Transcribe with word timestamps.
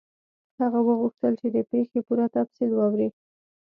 هغه 0.61 0.79
وغوښتل 0.87 1.33
چې 1.41 1.47
د 1.55 1.57
پیښې 1.71 1.99
پوره 2.07 2.25
تفصیل 2.35 2.71
واوري. 2.75 3.09